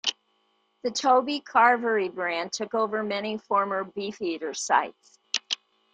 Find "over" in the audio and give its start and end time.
2.73-3.03